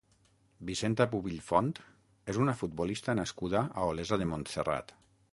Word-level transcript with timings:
Vicenta 0.67 1.05
Pubill 1.09 1.35
Font 1.49 1.67
és 2.33 2.39
una 2.45 2.55
futbolista 2.61 3.15
nascuda 3.19 3.61
a 3.83 3.85
Olesa 3.91 4.19
de 4.23 4.27
Montserrat. 4.33 4.95